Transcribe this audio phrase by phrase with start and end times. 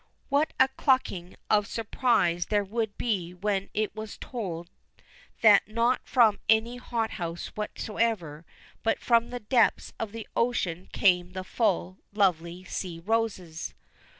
[0.29, 4.71] What a clucking of surprise there would be when it was told
[5.41, 8.43] that not from any hothouse whatever,
[8.81, 13.75] but from the depths of the ocean came the full, lovely sea roses.